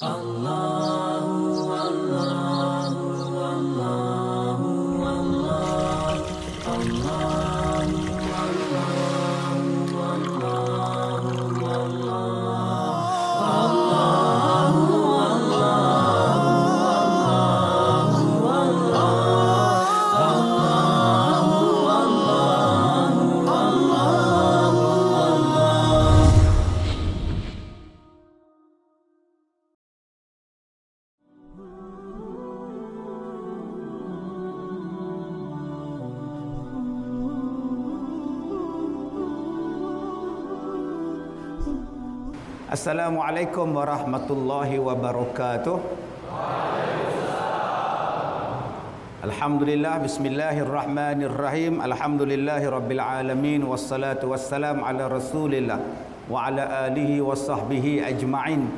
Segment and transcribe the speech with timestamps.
[0.00, 0.93] Allah.
[42.84, 45.76] السلام عليكم ورحمة الله وبركاته.
[49.24, 55.80] الحمد لله بسم الله الرحمن الرحيم الحمد لله رب العالمين والصلاة والسلام على رسول الله
[56.28, 58.68] وعلى آله وصحبه أجمعين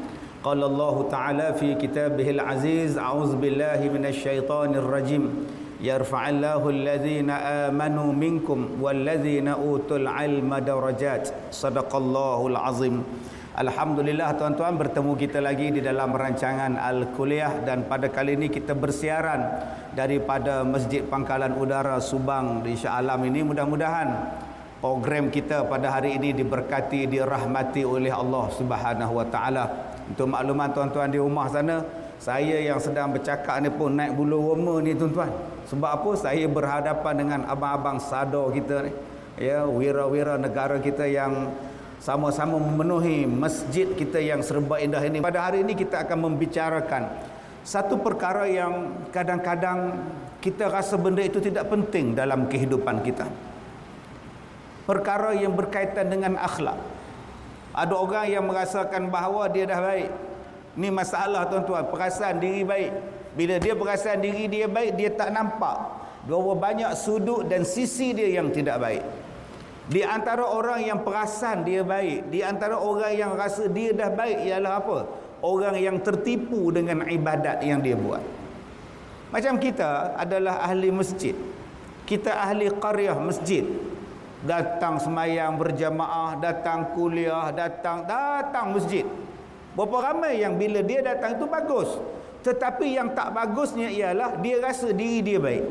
[0.47, 5.25] قال الله تعالى في كتابه العزيز أعوذ بالله من الشيطان الرجيم
[5.83, 7.31] يرفع الله الذين
[7.67, 11.51] آمنوا منكم والذين أوتوا العلم درجات.
[11.51, 12.97] صدق الله العظيم
[13.57, 19.41] Alhamdulillah tuan-tuan bertemu kita lagi di dalam rancangan Al-Kuliah dan pada kali ini kita bersiaran
[19.97, 24.13] daripada Masjid Pangkalan Udara Subang di Shah Alam ini mudah-mudahan
[24.77, 29.65] program kita pada hari ini diberkati dirahmati oleh Allah Subhanahu Wa Taala.
[30.05, 31.81] Untuk makluman tuan-tuan di rumah sana,
[32.21, 35.33] saya yang sedang bercakap ni pun naik bulu roma ni tuan-tuan.
[35.73, 36.11] Sebab apa?
[36.13, 38.93] Saya berhadapan dengan abang-abang sado kita ni.
[39.41, 41.57] Ya, wira-wira negara kita yang
[42.01, 45.19] sama-sama memenuhi masjid kita yang serba indah ini.
[45.19, 47.09] Pada hari ini kita akan membicarakan
[47.67, 49.99] satu perkara yang kadang-kadang
[50.39, 53.27] kita rasa benda itu tidak penting dalam kehidupan kita.
[54.87, 56.79] Perkara yang berkaitan dengan akhlak.
[57.75, 60.09] Ada orang yang merasakan bahawa dia dah baik.
[60.79, 62.93] Ini masalah tuan-tuan, perasaan diri baik.
[63.35, 66.07] Bila dia perasaan diri dia baik, dia tak nampak.
[66.31, 69.03] Bahawa banyak sudut dan sisi dia yang tidak baik.
[69.87, 74.43] Di antara orang yang perasan dia baik, di antara orang yang rasa dia dah baik
[74.43, 74.99] ialah apa?
[75.47, 78.25] Orang yang tertipu dengan ibadat yang dia buat.
[79.31, 81.39] Macam kita adalah ahli masjid.
[82.03, 83.63] Kita ahli qaryah masjid.
[84.43, 89.07] Datang semayang berjamaah, datang kuliah, datang datang masjid.
[89.79, 91.91] Berapa ramai yang bila dia datang itu bagus.
[92.43, 95.65] Tetapi yang tak bagusnya ialah dia rasa diri dia baik.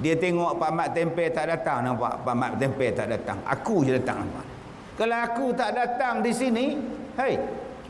[0.00, 3.40] Dia tengok Pak Mat Tempe tak datang nampak Pak Mat Tempe tak datang.
[3.48, 4.44] Aku je datang nampak.
[4.96, 6.76] Kalau aku tak datang di sini,
[7.20, 7.36] hei,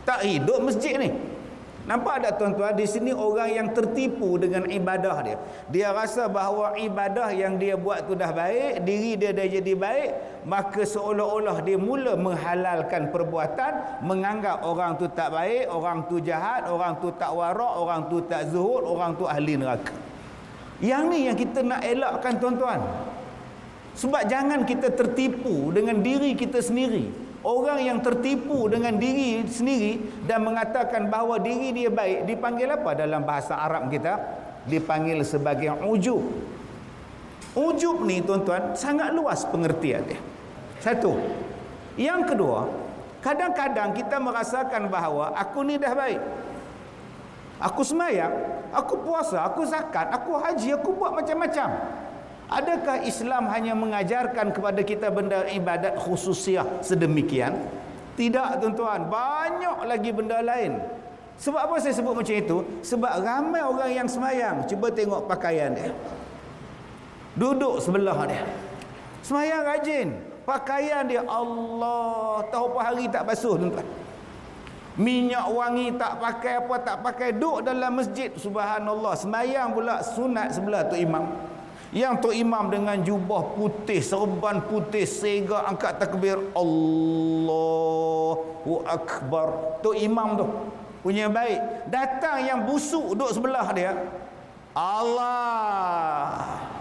[0.06, 1.10] tak hidup masjid ni.
[1.86, 5.38] Nampak tak tuan-tuan di sini orang yang tertipu dengan ibadah dia.
[5.70, 10.10] Dia rasa bahawa ibadah yang dia buat tu dah baik, diri dia dah jadi baik,
[10.50, 16.98] maka seolah-olah dia mula menghalalkan perbuatan, menganggap orang tu tak baik, orang tu jahat, orang
[16.98, 19.94] tu tak warak, orang tu tak zuhud, orang tu ahli neraka.
[20.80, 22.80] Yang ni yang kita nak elakkan tuan-tuan.
[23.96, 27.08] Sebab jangan kita tertipu dengan diri kita sendiri.
[27.40, 33.24] Orang yang tertipu dengan diri sendiri dan mengatakan bahawa diri dia baik dipanggil apa dalam
[33.24, 34.18] bahasa Arab kita?
[34.66, 36.20] Dipanggil sebagai ujub.
[37.56, 40.20] Ujub ni tuan-tuan sangat luas pengertian dia.
[40.82, 41.16] Satu.
[41.96, 42.68] Yang kedua,
[43.24, 46.20] kadang-kadang kita merasakan bahawa aku ni dah baik.
[47.56, 48.32] Aku semayang,
[48.68, 51.72] aku puasa, aku zakat, aku haji, aku buat macam-macam.
[52.46, 57.56] Adakah Islam hanya mengajarkan kepada kita benda ibadat khususiah sedemikian?
[58.14, 60.78] Tidak tuan-tuan, banyak lagi benda lain.
[61.36, 62.58] Sebab apa saya sebut macam itu?
[62.80, 65.92] Sebab ramai orang yang semayang, cuba tengok pakaian dia.
[67.36, 68.44] Duduk sebelah dia.
[69.20, 70.08] Semayang rajin,
[70.48, 74.05] pakaian dia Allah, tahu apa hari tak basuh tuan-tuan.
[74.96, 78.32] Minyak wangi tak pakai apa tak pakai duduk dalam masjid.
[78.32, 79.12] Subhanallah.
[79.12, 81.36] Semayang pula sunat sebelah tu imam.
[81.92, 86.40] Yang tu imam dengan jubah putih serban putih sega angkat takbir.
[86.56, 87.84] Allahu
[88.88, 89.80] akbar.
[89.84, 90.48] Tu imam tu
[91.04, 91.92] punya baik.
[91.92, 94.00] Datang yang busuk duduk sebelah dia.
[94.72, 96.72] Allah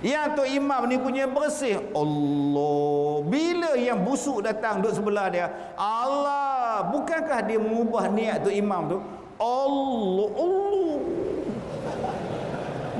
[0.00, 1.80] yang tu imam ni punya bersih.
[1.92, 8.82] Allah bila yang busuk datang duduk sebelah dia Allah bukankah dia mengubah niat tu imam
[8.88, 8.98] tu?
[9.40, 10.98] Allah Allah.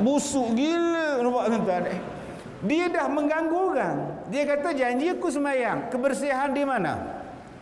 [0.00, 1.84] Busuk gila nampak tuan-tuan.
[2.60, 3.96] Dia dah mengganggu orang.
[4.28, 5.88] Dia kata janji aku semayang.
[5.92, 7.19] Kebersihan di mana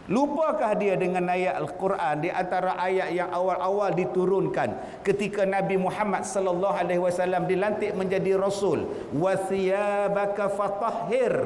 [0.09, 6.73] Lupakah dia dengan ayat Al-Quran di antara ayat yang awal-awal diturunkan ketika Nabi Muhammad sallallahu
[6.73, 8.89] alaihi wasallam dilantik menjadi rasul?
[9.13, 11.37] Wa thiyabaka fatahhir.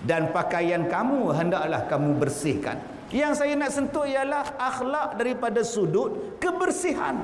[0.00, 2.80] Dan pakaian kamu hendaklah kamu bersihkan.
[3.12, 7.20] yang saya nak sentuh ialah akhlak daripada sudut kebersihan.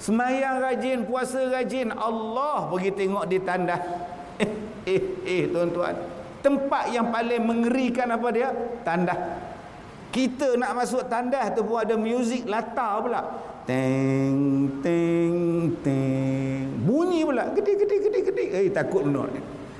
[0.00, 3.84] Semayang rajin puasa rajin Allah pergi tengok di tandas.
[4.86, 5.98] Eh eh eh tuan-tuan
[6.46, 8.54] tempat yang paling mengerikan apa dia?
[8.86, 9.18] Tandas.
[10.14, 13.20] Kita nak masuk tandas tu pun ada muzik latar pula.
[13.66, 16.86] Teng teng teng.
[16.86, 17.50] Bunyi pula.
[17.50, 18.44] Gede gede gede gede.
[18.54, 19.26] Eh takut benar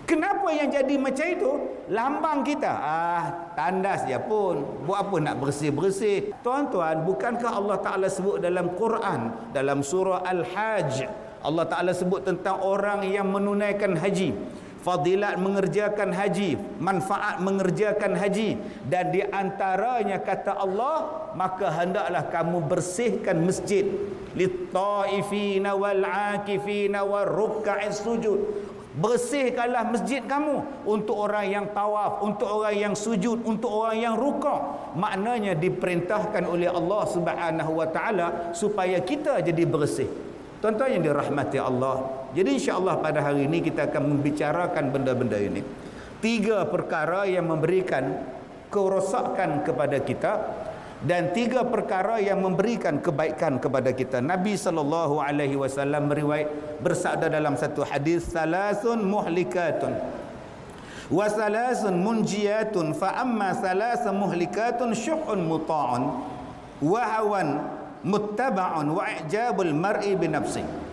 [0.07, 1.51] kenapa yang jadi macam itu?
[1.91, 2.73] Lambang kita.
[2.73, 3.23] Ah
[3.59, 4.83] tandas dia pun.
[4.87, 6.35] Buat apa nak bersih-bersih?
[6.41, 10.95] Tuan-tuan bukankah Allah Taala sebut dalam Quran dalam surah Al-Hajj?
[11.47, 14.35] Allah Taala sebut tentang orang yang menunaikan haji
[14.87, 18.55] fadilat mengerjakan haji manfaat mengerjakan haji
[18.87, 23.85] dan di antaranya kata Allah maka hendaklah kamu bersihkan masjid.
[24.39, 28.41] Lit-taifina wal-akifina war-ruk'is sujud.
[28.97, 34.57] Bersihkanlah masjid kamu untuk orang yang tawaf untuk orang yang sujud untuk orang yang rukuk
[34.97, 40.09] maknanya diperintahkan oleh Allah Subhanahu wa taala supaya kita jadi bersih.
[40.65, 42.25] Tuan-tuan yang dirahmati Allah.
[42.37, 45.65] Jadi insya-Allah pada hari ini kita akan membicarakan benda-benda ini.
[46.21, 48.13] Tiga perkara yang memberikan
[48.69, 50.33] kerosakan kepada kita
[51.01, 54.21] dan tiga perkara yang memberikan kebaikan kepada kita.
[54.21, 59.97] Nabi sallallahu alaihi wasallam meriwayat bersabda dalam satu hadis salasun muhlikatun
[61.09, 66.03] wa salasun munjiyatun fa amma salasun muhlikatun syuhun muta'un
[66.85, 67.65] wa hawan
[68.05, 70.86] muttaba'un wa i'jabul mar'i bi nafsi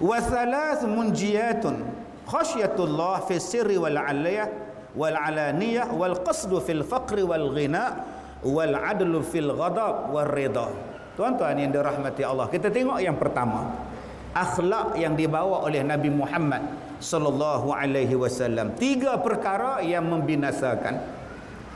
[0.00, 1.84] wa thalath munjiyatun
[2.26, 4.48] khasyatullah fi sirri wal 'aliyah
[4.94, 8.02] wal 'alaniyah wal qasdu fil faqri wal ghina
[8.42, 10.70] wal 'adlu fil ghadab wal ridha
[11.14, 13.92] tuan-tuan yang dirahmati Allah kita tengok yang pertama.
[14.34, 16.66] Akhlak yang dibawa oleh Nabi Muhammad
[16.98, 18.74] sallallahu alaihi wasallam.
[18.74, 20.98] Tiga perkara yang membinasakan.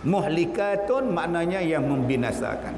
[0.03, 2.75] Muhlikatun maknanya yang membinasakan.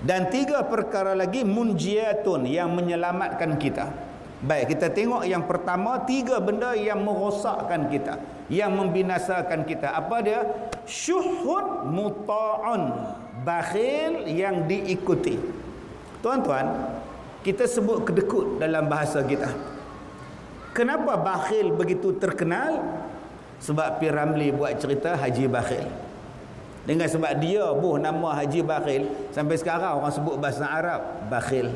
[0.00, 4.07] Dan tiga perkara lagi munjiatun yang menyelamatkan kita
[4.38, 9.92] baik kita tengok yang pertama tiga benda yang merosakkan kita yang membinasakan kita.
[9.92, 10.40] Apa dia?
[10.88, 12.82] Syuhun muta'un
[13.44, 15.36] bakhil yang diikuti.
[16.24, 16.96] Tuan-tuan
[17.44, 19.52] kita sebut kedekut dalam bahasa kita.
[20.72, 23.04] Kenapa bakhil begitu terkenal?
[23.58, 25.82] Sebab Piramli buat cerita Haji Bakhil.
[26.86, 31.74] Dengan sebab dia buh nama Haji Bakhil sampai sekarang orang sebut bahasa Arab Bakhil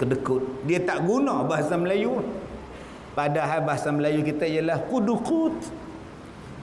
[0.00, 2.24] kedekut dia tak guna bahasa Melayu
[3.12, 5.52] padahal bahasa Melayu kita ialah kudukut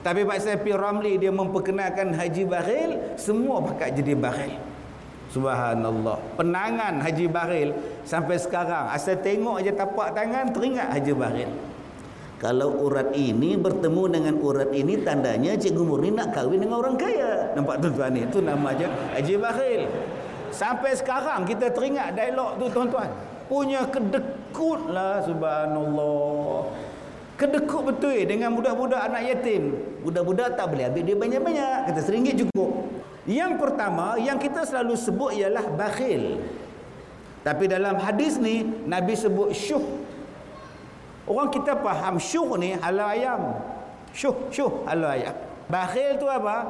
[0.02, 4.58] tapi Pak Safi Ramli dia memperkenalkan Haji Bakhil semua pakat jadi Bakhil
[5.30, 7.70] Subhanallah penangan Haji Bakhil
[8.02, 11.50] sampai sekarang asal tengok je tapak tangan teringat Haji Bakhil
[12.38, 17.50] kalau urat ini bertemu dengan urat ini tandanya Cikgu Murni nak kahwin dengan orang kaya.
[17.58, 18.22] Nampak tuan-tuan ni?
[18.22, 19.82] Itu nama je Haji Bakhil.
[20.54, 23.10] Sampai sekarang kita teringat dialog tu tuan-tuan.
[23.48, 26.68] Punya kedekut lah subhanallah.
[27.38, 29.72] Kedekut betul eh, dengan budak-budak anak yatim.
[30.04, 31.78] Budak-budak tak boleh ambil dia banyak-banyak.
[31.88, 32.86] Kata seringgit cukup.
[33.24, 36.44] Yang pertama yang kita selalu sebut ialah bakhil.
[37.46, 39.80] Tapi dalam hadis ni Nabi sebut syuh
[41.28, 43.42] Orang kita faham syuh ni halal ayam.
[44.16, 45.36] Syuh, syuh halal ayam.
[45.68, 46.64] Bakhil tu apa?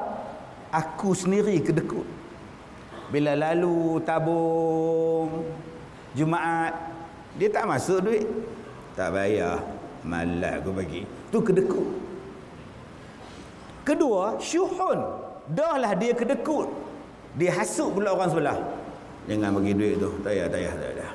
[0.74, 2.04] Aku sendiri kedekut.
[3.08, 5.46] Bila lalu tabung
[6.18, 6.74] Jumaat
[7.38, 8.26] dia tak masuk duit.
[8.98, 9.62] Tak bayar.
[10.02, 11.06] Malas aku bagi.
[11.30, 11.86] Tu kedekut.
[13.86, 14.98] Kedua, syuhun.
[15.54, 16.66] Dahlah dia kedekut.
[17.38, 18.58] Dia hasut pula orang sebelah.
[19.30, 20.10] Jangan bagi duit tu.
[20.26, 21.12] Tak payah, tak payah, tak payah.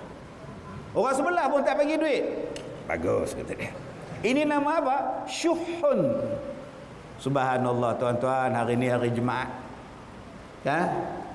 [0.93, 2.23] Orang sebelah pun tak bagi duit.
[2.87, 3.71] Bagus kata dia.
[4.23, 4.97] Ini nama apa?
[5.27, 5.99] Syuhun.
[7.19, 9.51] Subhanallah tuan-tuan, hari ini hari Jumaat.
[10.63, 10.87] Ya?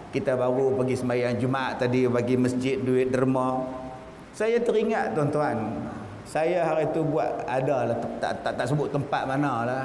[0.09, 3.61] Kita baru pergi sembahyang Jumaat tadi bagi masjid duit derma.
[4.33, 5.85] Saya teringat tuan-tuan.
[6.25, 9.85] Saya hari itu buat ada lah tak, tak, tak, sebut tempat mana lah.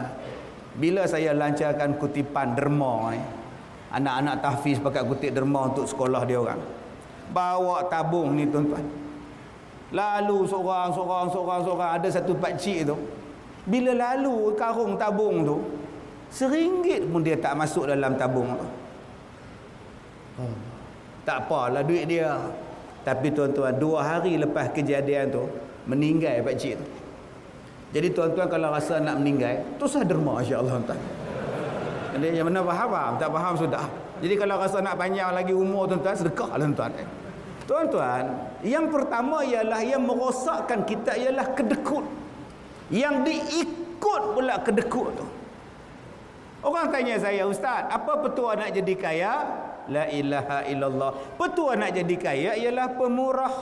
[0.79, 3.19] Bila saya lancarkan kutipan derma ni.
[3.93, 6.59] Anak-anak tahfiz pakai kutip derma untuk sekolah dia orang.
[7.29, 8.83] Bawa tabung ni tuan-tuan.
[9.93, 11.89] Lalu seorang, seorang, seorang, seorang.
[11.99, 12.95] Ada satu pakcik tu.
[13.67, 15.57] Bila lalu karung tabung tu.
[16.33, 18.82] Seringgit pun dia tak masuk dalam tabung tu.
[20.37, 20.57] Hmm.
[21.23, 22.35] Tak apalah duit dia.
[23.03, 25.43] Tapi tuan-tuan, dua hari lepas kejadian tu.
[25.83, 26.85] Meninggal pakcik tu.
[27.93, 29.61] Jadi tuan-tuan kalau rasa nak meninggal.
[29.77, 30.81] Tu sah derma insyaAllah.
[32.17, 33.19] Jadi yang mana faham?
[33.21, 33.85] Tak faham sudah.
[34.23, 36.15] Jadi kalau rasa nak panjang lagi umur tuan-tuan.
[36.15, 36.91] Sedekah lah tuan-tuan.
[37.63, 38.23] Tuan-tuan,
[38.59, 42.03] yang pertama ialah yang merosakkan kita ialah kedekut.
[42.91, 45.25] Yang diikut pula kedekut tu.
[46.63, 49.33] Orang tanya saya, Ustaz, apa petua nak jadi kaya?
[49.89, 51.11] La ilaha illallah.
[51.35, 53.55] Petua nak jadi kaya ialah pemurah.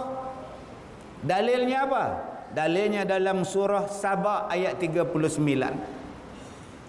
[1.21, 2.03] Dalilnya apa?
[2.51, 6.01] Dalilnya dalam surah sabah ayat 39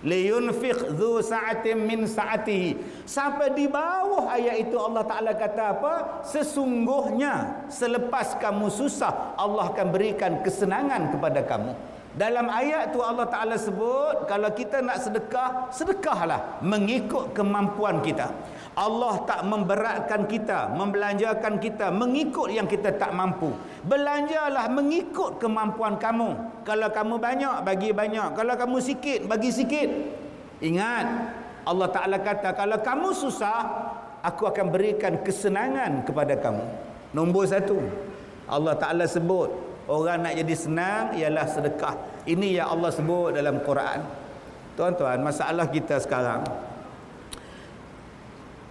[0.02, 3.04] liyunfiq dhu sa'atin min sa'atihi.
[3.06, 5.94] Sampai di bawah ayat itu Allah Taala kata apa?
[6.26, 13.56] Sesungguhnya selepas kamu susah Allah akan berikan kesenangan kepada kamu dalam ayat tu Allah Taala
[13.56, 18.28] sebut kalau kita nak sedekah sedekahlah mengikut kemampuan kita
[18.72, 23.52] Allah tak memberatkan kita, membelanjakan kita mengikut yang kita tak mampu.
[23.84, 26.64] Belanjalah mengikut kemampuan kamu.
[26.64, 28.32] Kalau kamu banyak, bagi banyak.
[28.32, 29.92] Kalau kamu sikit, bagi sikit.
[30.64, 31.04] Ingat,
[31.68, 33.60] Allah Ta'ala kata, kalau kamu susah,
[34.24, 36.64] aku akan berikan kesenangan kepada kamu.
[37.12, 37.76] Nombor satu,
[38.48, 39.52] Allah Ta'ala sebut,
[39.88, 41.96] orang nak jadi senang ialah sedekah.
[42.28, 44.02] Ini yang Allah sebut dalam Quran.
[44.72, 46.48] Tuan-tuan, masalah kita sekarang,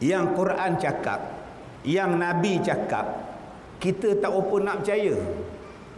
[0.01, 1.41] yang Quran cakap
[1.85, 3.05] yang Nabi cakap
[3.81, 5.17] kita tak apa nak percaya.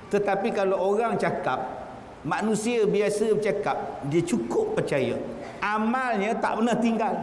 [0.07, 1.59] Tetapi kalau orang cakap
[2.23, 5.19] manusia biasa bercakap dia cukup percaya.
[5.59, 7.15] Amalnya tak pernah tinggal.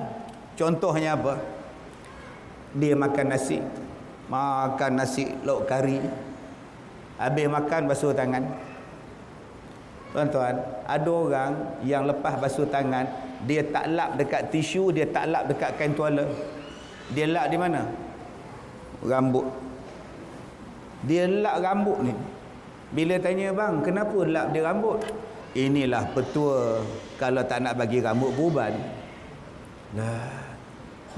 [0.56, 1.40] Contohnya apa?
[2.76, 3.60] Dia makan nasi.
[4.28, 6.00] Makan nasi lauk kari
[7.20, 8.48] habis makan basuh tangan.
[10.10, 10.58] Tuan-tuan
[10.88, 11.52] ada orang
[11.86, 13.06] yang lepas basuh tangan
[13.46, 16.24] dia tak lap dekat tisu dia tak lap dekat kain tuala.
[17.12, 17.84] Dia lak di mana?
[19.04, 19.46] Rambut.
[21.04, 22.14] Dia lak rambut ni.
[22.90, 24.98] Bila tanya bang kenapa lak dia rambut?
[25.54, 26.82] Inilah petua.
[27.20, 28.72] Kalau tak nak bagi rambut beruban
[29.90, 30.48] lah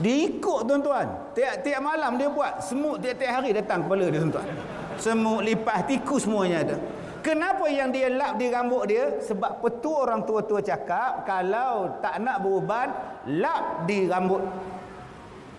[0.01, 1.05] dia ikut tuan-tuan.
[1.37, 2.65] Tiap-tiap malam dia buat.
[2.65, 4.49] Semut tiap-tiap hari datang kepala dia tuan-tuan
[4.99, 6.77] semut lipas tikus semuanya ada
[7.23, 12.43] kenapa yang dia lap di rambut dia sebab petua orang tua-tua cakap kalau tak nak
[12.43, 12.89] beruban
[13.29, 14.43] lap di rambut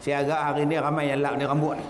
[0.03, 1.85] saya agak hari ni ramai yang lap ni rambut ni.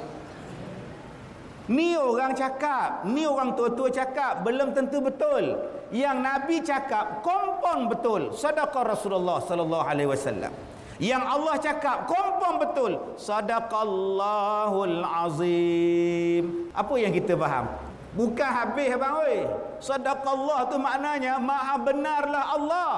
[1.63, 5.57] Ni orang cakap, ni orang tua-tua cakap, belum tentu betul.
[5.89, 8.21] Yang Nabi cakap kompon betul.
[8.37, 10.53] Sadaqah Rasulullah sallallahu alaihi wasallam.
[11.01, 12.91] Yang Allah cakap kompon betul.
[13.17, 16.69] Sadaqallahul azim.
[16.73, 17.65] Apa yang kita faham?
[18.13, 19.49] Bukan habis abang oi.
[19.81, 22.91] Sadaqallah tu maknanya maha benarlah Allah.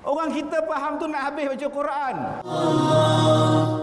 [0.00, 2.16] Orang kita faham tu nak habis baca Quran.
[2.40, 3.79] Allah.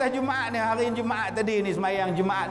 [0.00, 2.48] Atas Jumaat ni, hari Jumaat tadi ni semayang Jumaat.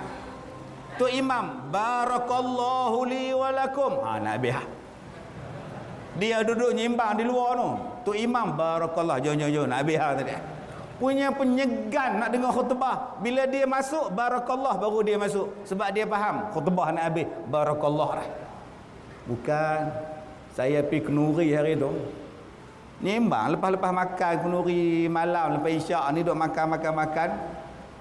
[1.01, 4.05] Tu imam, Barakallahu li walakum.
[4.05, 4.63] Ha, nak habis ha.
[6.21, 7.69] Dia duduk nyimbang di luar tu.
[8.05, 9.17] Tu imam, Barakallah.
[9.17, 9.65] Jom, jom, jom.
[9.65, 10.37] Nak habis ha tadi.
[10.99, 13.17] Punya penyegan nak dengar khutbah.
[13.23, 15.47] Bila dia masuk, Barakallah baru dia masuk.
[15.65, 16.51] Sebab dia faham.
[16.51, 17.27] Khutbah nak habis.
[17.47, 18.27] Barakallah lah.
[19.25, 19.81] Bukan.
[20.53, 21.87] Saya pergi kenuri hari tu.
[22.99, 27.29] Nimbang lepas-lepas makan kunuri malam lepas isyak ni duk makan-makan-makan.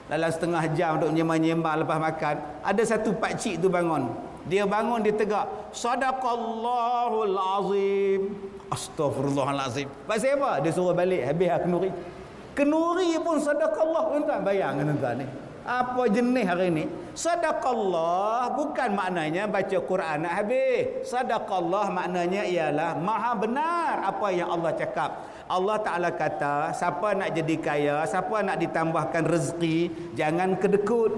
[0.09, 4.09] Dalam setengah jam duk nyembang-nyembang lepas makan, ada satu pak cik tu bangun.
[4.49, 8.23] Dia bangun dia tegak, "Sadaqallahul azim."
[8.73, 9.89] Astaghfirullahalazim.
[10.09, 10.65] Pasal apa?
[10.65, 11.91] Dia suruh balik habis kenuri.
[12.57, 15.27] Kenuri pun sadaqallah tuan-tuan bayang tuan-tuan ni
[15.69, 21.05] apa jenis hari ini sadaqallah bukan maknanya baca Quran nak habis.
[21.05, 25.29] Sadaqallah maknanya ialah maha benar apa yang Allah cakap.
[25.49, 31.13] Allah Ta'ala kata siapa nak jadi kaya siapa nak ditambahkan rezeki jangan kedekut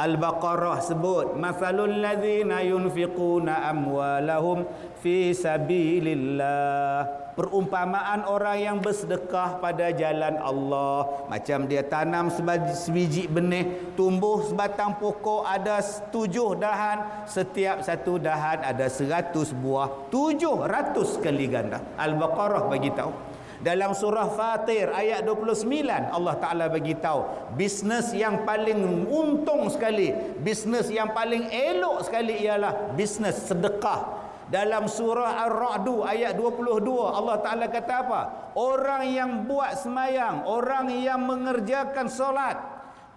[0.00, 4.64] Al-Baqarah sebut Mafalul ladhina yunfiquna amwalahum
[5.04, 7.04] fi sabilillah.
[7.36, 11.28] Perumpamaan orang yang bersedekah pada jalan Allah.
[11.28, 12.32] Macam dia tanam
[12.72, 17.28] sebiji benih Tumbuh sebatang pokok ada tujuh dahan.
[17.28, 21.80] Setiap satu dahan ada seratus buah Tujuh ratus kali ganda.
[22.00, 29.04] Al-Baqarah bagi tahu dalam surah Fatir ayat 29 Allah Taala bagi tahu bisnes yang paling
[29.04, 34.20] untung sekali, bisnes yang paling elok sekali ialah bisnes sedekah.
[34.50, 38.20] Dalam surah Ar-Ra'du ayat 22 Allah Taala kata apa?
[38.58, 42.58] Orang yang buat semayang, orang yang mengerjakan solat,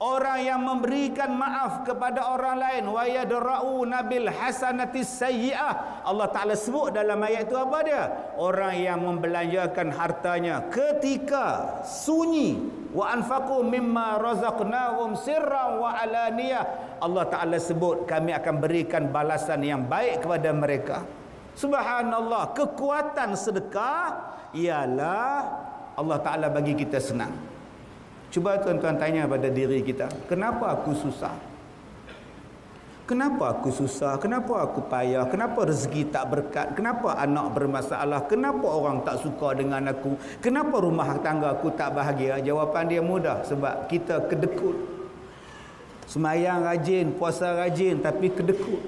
[0.04, 6.04] orang yang memberikan maaf kepada orang lain wa yadra'u nabil hasanatis sayyi'ah.
[6.04, 8.04] Allah Taala sebut dalam ayat itu apa dia?
[8.36, 12.60] Orang yang membelanjakan hartanya ketika sunyi.
[12.92, 17.00] Wa anfaqu mimma razaqnahum sirran wa alaniyah.
[17.00, 20.98] Allah Taala sebut kami akan berikan balasan yang baik kepada mereka.
[21.56, 25.38] Subhanallah kekuatan sedekah ialah
[25.96, 27.53] Allah Taala bagi kita senang
[28.34, 31.38] Cuba tuan-tuan tanya pada diri kita, kenapa aku susah?
[33.06, 34.18] Kenapa aku susah?
[34.18, 35.30] Kenapa aku payah?
[35.30, 36.74] Kenapa rezeki tak berkat?
[36.74, 38.26] Kenapa anak bermasalah?
[38.26, 40.18] Kenapa orang tak suka dengan aku?
[40.42, 42.42] Kenapa rumah tangga aku tak bahagia?
[42.42, 44.82] Jawapan dia mudah sebab kita kedekut.
[46.10, 48.82] Semayang rajin, puasa rajin tapi kedekut.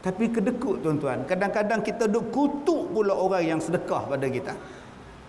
[0.00, 1.26] Tapi kedekut tuan-tuan.
[1.28, 4.54] Kadang-kadang kita duk kutuk pula orang yang sedekah pada kita.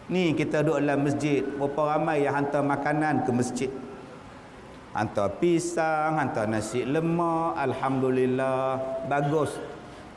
[0.09, 1.45] Ni kita duduk dalam masjid.
[1.45, 3.71] Berapa ramai yang hantar makanan ke masjid
[4.93, 9.53] hantar pisang, hantar nasi lemak, alhamdulillah, bagus.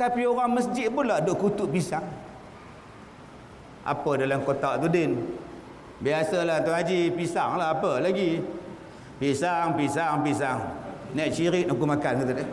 [0.00, 2.04] Tapi orang masjid pula duk kutuk pisang.
[3.82, 5.18] Apa dalam kotak tu din?
[6.02, 8.42] Biasalah tu haji, pisang lah apa lagi?
[9.22, 10.58] Pisang, pisang, pisang.
[11.14, 12.46] Nak cirit aku makan kata dia.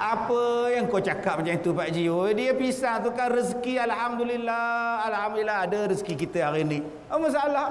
[0.00, 2.08] Apa yang kau cakap macam itu Pak Ji?
[2.08, 5.04] Oh, dia pisang tu kan rezeki alhamdulillah.
[5.12, 6.80] Alhamdulillah ada rezeki kita hari ni.
[7.04, 7.68] Apa masalah?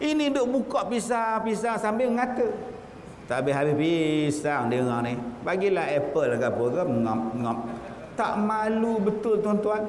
[0.00, 2.48] Ini duk buka pisang-pisang sambil ngata.
[3.28, 5.14] Tak habis-habis pisang dia orang ni.
[5.44, 7.56] Bagilah apple ke apa ke ngam ngam.
[8.16, 9.84] Tak malu betul tuan-tuan.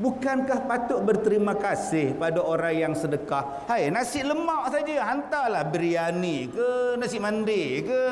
[0.00, 3.68] Bukankah patut berterima kasih pada orang yang sedekah?
[3.68, 8.04] Hai, nasi lemak saja hantarlah biryani ke nasi mandi ke.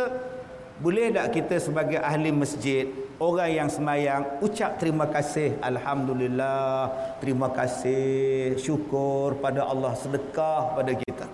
[0.76, 2.85] Boleh tak kita sebagai ahli masjid
[3.16, 11.25] orang yang semayang ucap terima kasih alhamdulillah terima kasih syukur pada Allah sedekah pada kita.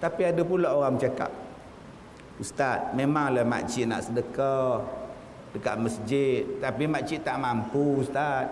[0.00, 1.28] Tapi ada pula orang bercakap
[2.40, 4.80] ustaz memanglah makcik nak sedekah
[5.52, 8.48] dekat masjid tapi makcik tak mampu ustaz.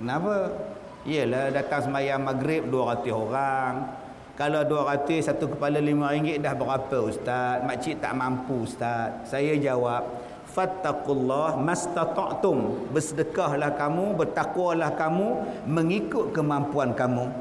[0.00, 0.56] Kenapa?
[1.04, 3.72] Iyalah datang semayang maghrib 200 orang
[4.36, 7.64] kalau 200 satu kepala 5 ringgit dah berapa ustaz?
[7.64, 9.24] Makcik tak mampu ustaz.
[9.24, 10.04] Saya jawab
[10.52, 12.92] fattaqullah mastata'tum.
[12.92, 17.32] Bersedekahlah kamu bertakwalah kamu mengikut kemampuan kamu.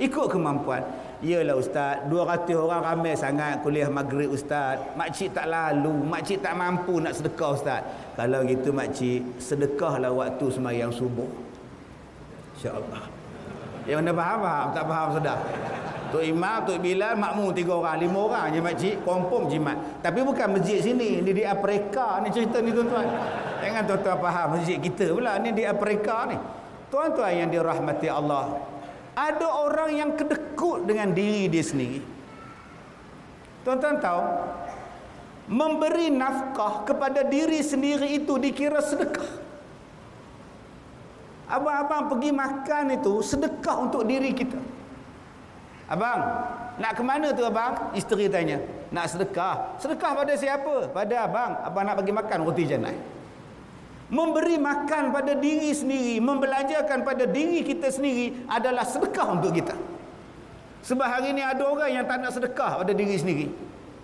[0.00, 0.88] Ikut kemampuan.
[1.20, 4.80] Yalah ustaz 200 orang ramai sangat kuliah maghrib ustaz.
[4.96, 7.84] Makcik tak lalu makcik tak mampu nak sedekah ustaz.
[8.16, 11.28] Kalau gitu makcik sedekahlah waktu semayang subuh.
[12.56, 13.04] Insyaallah.
[13.84, 14.66] Yang mana faham faham?
[14.72, 15.36] Tak faham sudah
[16.08, 19.76] Tok Imam, Tok Bilal, makmum tiga orang, lima orang je makcik, confirm jimat.
[20.00, 23.04] Tapi bukan masjid sini, ni di Afrika ni cerita ni tuan-tuan.
[23.60, 26.36] Jangan tuan-tuan faham masjid kita pula, ni di Afrika ni.
[26.88, 28.56] Tuan-tuan yang dirahmati Allah,
[29.12, 32.00] ada orang yang kedekut dengan diri dia sendiri.
[33.68, 34.24] Tuan-tuan tahu,
[35.52, 39.28] memberi nafkah kepada diri sendiri itu dikira sedekah.
[41.48, 44.77] Abang-abang pergi makan itu sedekah untuk diri kita.
[45.88, 46.20] Abang,
[46.76, 47.96] nak ke mana tu abang?
[47.96, 48.60] Isteri tanya.
[48.92, 49.80] Nak sedekah.
[49.80, 50.92] Sedekah pada siapa?
[50.92, 51.52] Pada abang.
[51.64, 52.96] Abang nak bagi makan roti janai.
[54.12, 59.76] Memberi makan pada diri sendiri, membelanjakan pada diri kita sendiri adalah sedekah untuk kita.
[60.84, 63.48] Sebab hari ini ada orang yang tak nak sedekah pada diri sendiri.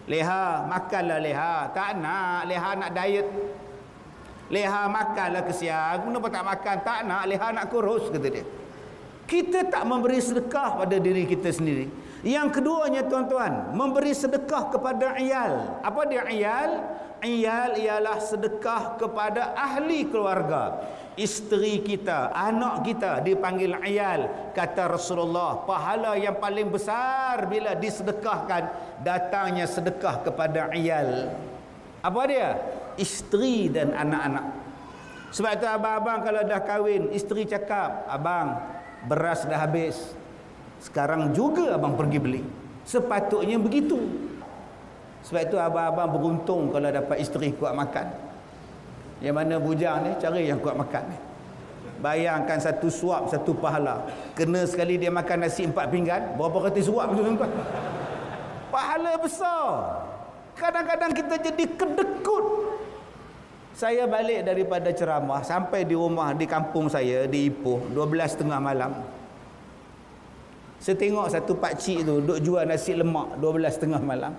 [0.04, 1.72] Leha, makanlah leha.
[1.72, 3.28] Tak nak, leha nak diet.
[4.52, 6.04] Leha makanlah kesian.
[6.04, 6.76] Kenapa tak makan?
[6.84, 8.44] Tak nak, leha nak kurus, kata dia
[9.24, 11.88] kita tak memberi sedekah pada diri kita sendiri.
[12.24, 15.80] Yang keduanya tuan-tuan memberi sedekah kepada iyal.
[15.84, 16.70] Apa dia iyal?
[17.24, 20.84] Iyal ialah sedekah kepada ahli keluarga.
[21.16, 24.52] Isteri kita anak kita dipanggil iyal.
[24.56, 28.72] Kata Rasulullah pahala yang paling besar bila disedekahkan
[29.04, 31.32] datangnya sedekah kepada iyal.
[32.04, 32.60] Apa dia?
[33.00, 34.64] Isteri dan anak-anak.
[35.32, 38.54] Sebab itu abang-abang kalau dah kahwin isteri cakap abang
[39.08, 39.96] beras dah habis.
[40.80, 42.42] Sekarang juga abang pergi beli.
[42.84, 43.96] Sepatutnya begitu.
[45.24, 48.12] Sebab itu abang-abang beruntung kalau dapat isteri kuat makan.
[49.24, 51.18] Yang mana bujang ni cari yang kuat makan ni.
[52.04, 54.04] Bayangkan satu suap satu pahala.
[54.36, 57.50] Kena sekali dia makan nasi empat pinggan berapa kata suap tu tuan
[58.68, 60.04] pahala besar.
[60.54, 62.44] Kadang-kadang kita jadi kedekut
[63.74, 68.94] saya balik daripada ceramah sampai di rumah di kampung saya di Ipoh 12 tengah malam.
[70.78, 74.30] Saya tengok satu pak cik tu duk jual nasi lemak 12 tengah malam.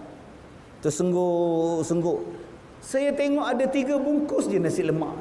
[0.80, 2.24] Tersengguk-sengguk.
[2.80, 5.20] Saya tengok ada tiga bungkus je nasi lemak.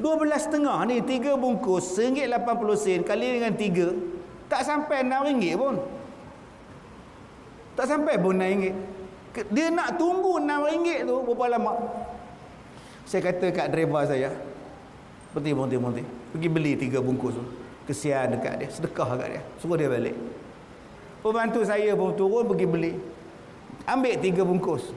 [0.00, 3.92] 12 tengah ni tiga bungkus RM1.80 sen kali dengan tiga
[4.48, 5.76] tak sampai RM6 pun.
[7.76, 8.72] Tak sampai pun RM6.
[9.52, 11.72] Dia nak tunggu RM6 tu berapa lama?
[13.06, 14.30] Saya kata kat driver saya,
[15.34, 16.04] berhenti, berhenti, berhenti.
[16.32, 17.44] Pergi beli tiga bungkus tu.
[17.82, 18.68] Kesian dekat dia.
[18.70, 19.42] Sedekah dekat dia.
[19.58, 20.16] Suruh dia balik.
[21.22, 22.92] Pembantu saya pun turun pergi beli.
[23.86, 24.94] Ambil tiga bungkus.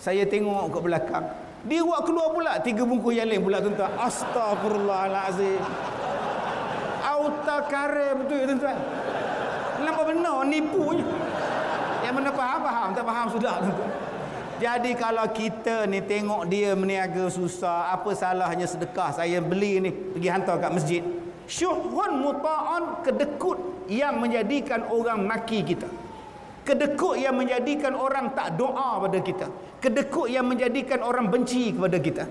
[0.00, 1.24] Saya tengok ke belakang.
[1.62, 3.92] Dia buat keluar pula tiga bungkus yang lain pula tuan-tuan.
[4.00, 5.62] Astagfirullahalazim.
[7.04, 8.78] Auta kare betul ya tuan-tuan.
[9.86, 11.06] Nampak benar nipunya.
[12.02, 12.88] Yang mana faham, faham.
[12.96, 14.11] Tak faham sudah tuan-tuan.
[14.62, 20.28] Jadi kalau kita ni tengok dia meniaga susah, apa salahnya sedekah saya beli ni pergi
[20.30, 21.02] hantar kat masjid.
[21.50, 23.58] Syuhun muta'an kedekut
[23.90, 25.90] yang menjadikan orang maki kita.
[26.62, 29.50] Kedekut yang menjadikan orang tak doa pada kita.
[29.82, 32.24] Kedekut yang menjadikan orang benci kepada kita.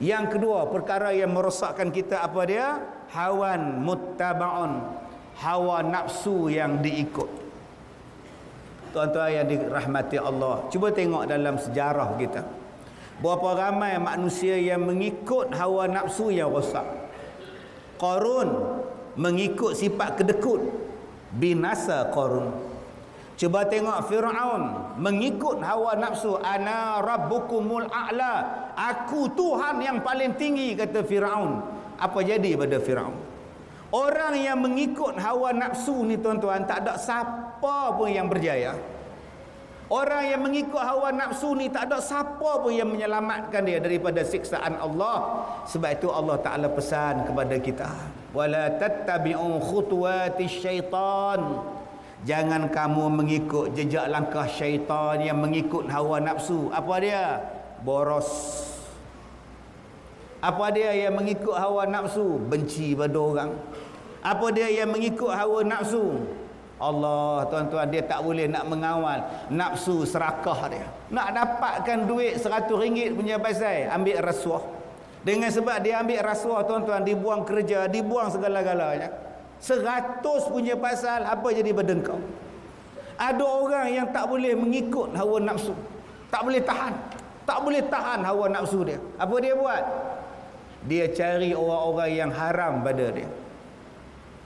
[0.00, 2.80] Yang kedua, perkara yang merosakkan kita apa dia?
[3.12, 4.72] Hawan muttaba'un.
[5.44, 7.45] Hawa nafsu yang diikut
[8.96, 10.64] tuan-tuan yang dirahmati Allah.
[10.72, 12.48] Cuba tengok dalam sejarah kita.
[13.20, 16.88] Berapa ramai manusia yang mengikut hawa nafsu yang rosak.
[18.00, 18.80] Qarun
[19.20, 20.64] mengikut sifat kedekut.
[21.36, 22.48] Binasa Qarun.
[23.36, 26.40] Cuba tengok Fir'aun mengikut hawa nafsu.
[26.40, 28.34] Ana rabbukumul a'la.
[28.72, 31.60] Aku Tuhan yang paling tinggi kata Fir'aun.
[32.00, 33.25] Apa jadi pada Fir'aun
[33.96, 38.76] Orang yang mengikut hawa nafsu ni tuan-tuan tak ada siapa pun yang berjaya.
[39.88, 44.76] Orang yang mengikut hawa nafsu ni tak ada siapa pun yang menyelamatkan dia daripada siksaan
[44.76, 45.48] Allah.
[45.64, 47.88] Sebab itu Allah Taala pesan kepada kita,
[48.36, 51.64] wala tattabi'u khutuwatis syaitan.
[52.28, 56.68] Jangan kamu mengikut jejak langkah syaitan yang mengikut hawa nafsu.
[56.68, 57.40] Apa dia?
[57.80, 58.28] Boros.
[60.42, 62.42] Apa dia yang mengikut hawa nafsu?
[62.42, 63.50] Benci pada orang.
[64.26, 66.18] Apa dia yang mengikut hawa nafsu?
[66.82, 69.22] Allah tuan-tuan dia tak boleh nak mengawal.
[69.54, 70.82] Nafsu serakah dia.
[71.14, 74.66] Nak dapatkan duit seratus ringgit punya pasal ambil rasuah.
[75.22, 79.14] Dengan sebab dia ambil rasuah tuan-tuan dibuang kerja dibuang segala-galanya.
[79.62, 82.18] Seratus punya pasal apa jadi berdengkau?
[83.16, 85.72] Ada orang yang tak boleh mengikut hawa nafsu.
[86.34, 86.92] Tak boleh tahan.
[87.46, 88.98] Tak boleh tahan hawa nafsu dia.
[89.22, 89.86] Apa dia buat?
[90.90, 93.45] Dia cari orang-orang yang haram pada dia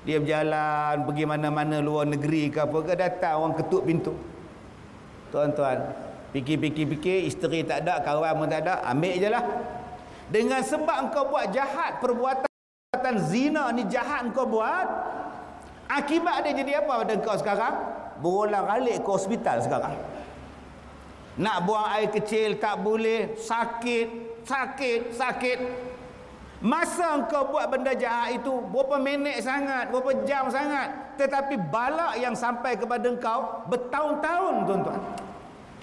[0.01, 4.15] dia berjalan pergi mana-mana luar negeri ke apa ke datang orang ketuk pintu.
[5.29, 5.93] Tuan-tuan
[6.33, 9.45] fikir-fikir-fikir isteri tak ada kawan pun tak ada ambil je lah.
[10.31, 14.87] Dengan sebab engkau buat jahat perbuatan zina ni jahat engkau buat
[15.91, 17.75] akibat dia jadi apa pada engkau sekarang?
[18.25, 19.97] Berulang alik ke hospital sekarang.
[21.41, 24.09] Nak buang air kecil tak boleh sakit
[24.45, 25.59] sakit sakit
[26.61, 32.37] Masa engkau buat benda jahat itu berapa minit sangat, berapa jam sangat, tetapi balak yang
[32.37, 35.01] sampai kepada engkau bertahun-tahun tuan-tuan.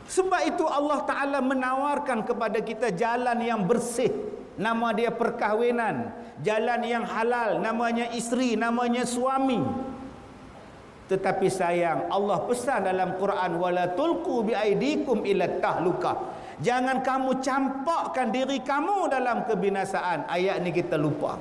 [0.05, 4.13] Sebab itu Allah Taala menawarkan kepada kita jalan yang bersih,
[4.53, 6.13] nama dia perkahwinan,
[6.45, 9.57] jalan yang halal, namanya isteri, namanya suami.
[11.09, 18.57] Tetapi sayang Allah pesan dalam Quran wala tulqu biaidikum ila tahlukah Jangan kamu campakkan diri
[18.65, 20.25] kamu dalam kebinasaan.
[20.25, 21.37] Ayat ni kita lupa.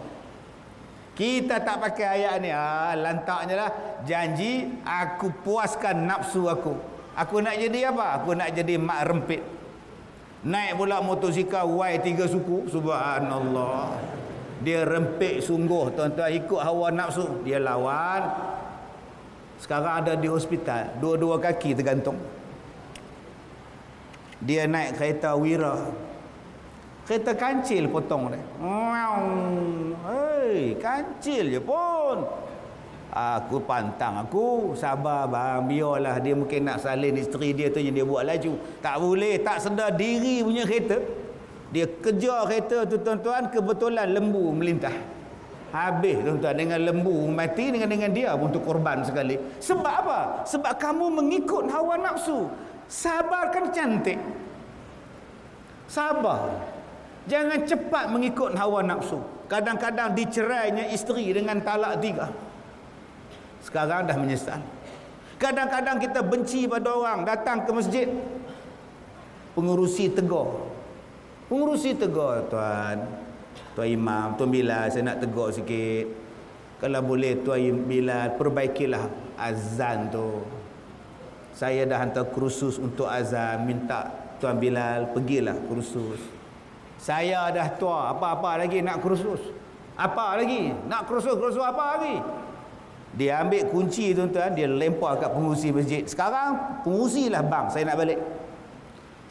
[1.17, 2.53] Kita tak pakai ayat ni.
[2.53, 3.71] Ah, lantaknya lah.
[4.05, 6.77] Janji aku puaskan nafsu aku.
[7.17, 8.21] Aku nak jadi apa?
[8.21, 9.41] Aku nak jadi mak rempit.
[10.45, 12.69] Naik pula motosikal Y3 suku.
[12.69, 13.97] Subhanallah.
[14.61, 15.97] Dia rempit sungguh.
[15.97, 17.41] Tuan-tuan ikut hawa nafsu.
[17.41, 18.21] Dia lawan.
[19.57, 21.01] Sekarang ada di hospital.
[21.01, 22.36] Dua-dua kaki tergantung
[24.41, 25.81] dia naik kereta wira.
[27.07, 28.43] Kereta kancil potong dia.
[30.05, 32.27] Hei kancil je pun.
[33.17, 34.75] Aku pantang aku.
[34.77, 35.65] Sabar bang.
[35.65, 38.59] Biarlah dia mungkin nak salin isteri dia tu yang dia buat laju.
[38.83, 40.99] Tak boleh tak sedar diri punya kereta.
[41.73, 44.93] Dia kejar kereta tu tuan-tuan kebetulan lembu melintah.
[45.73, 49.39] Habis tuan-tuan dengan lembu mati dengan dengan dia untuk korban sekali.
[49.63, 50.21] Sebab apa?
[50.45, 52.51] Sebab kamu mengikut hawa nafsu
[52.87, 54.19] Sabar kan cantik.
[55.91, 56.63] Sabar.
[57.27, 59.19] Jangan cepat mengikut hawa nafsu.
[59.51, 62.31] Kadang-kadang dicerainya isteri dengan talak tiga.
[63.63, 64.63] Sekarang dah menyesal.
[65.39, 68.09] Kadang-kadang kita benci pada orang datang ke masjid.
[69.59, 70.71] Pengurusi tegur.
[71.51, 73.03] Pengurusi tegur tuan.
[73.75, 76.07] Tuan Imam, Tuan Bilal saya nak tegur sikit.
[76.79, 80.43] Kalau boleh Tuan Bilal perbaikilah azan tu
[81.57, 86.21] saya dah hantar kursus untuk azan minta Tuan Bilal pergilah kursus.
[87.01, 89.41] Saya dah tua apa-apa lagi nak kursus?
[89.97, 90.77] Apa lagi?
[90.85, 92.21] Nak kursus kursus apa lagi?
[93.17, 96.05] Dia ambil kunci tuan-tuan dia lempar kat pengurusi masjid.
[96.05, 98.21] Sekarang pengurusi lah bang saya nak balik.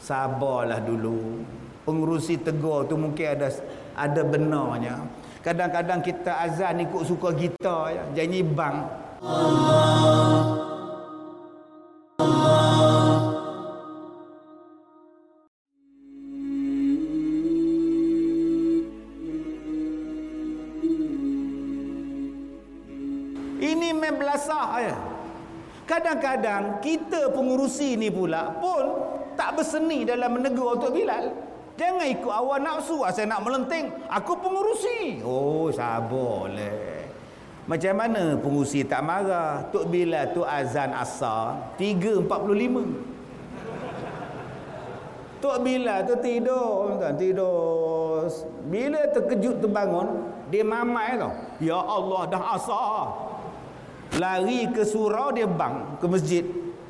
[0.02, 1.46] Sabarlah dulu.
[1.86, 3.54] Pengurusi tegur tu mungkin ada
[3.94, 4.98] ada benarnya.
[5.46, 8.02] Kadang-kadang kita azan ikut suka kita ya.
[8.18, 8.82] Janji bang
[9.22, 10.55] Allah
[25.86, 29.06] Kadang-kadang kita pengurusi ni pula pun
[29.38, 31.30] tak berseni dalam menegur untuk Bilal.
[31.78, 33.94] Jangan ikut awal nafsu ah, saya nak melenting.
[34.10, 35.22] Aku pengurusi.
[35.22, 36.96] Oh sabarlah
[37.66, 39.66] macam mana pengurusi tak marah?
[39.74, 42.30] Tok Bilal tu azan asar 3.45
[45.42, 48.30] Tok Bilal tu tidur kan tidur.
[48.70, 53.25] Bila terkejut terbangun dia mamai tau ya Allah dah asar
[54.16, 56.44] lari ke surau dia bang ke masjid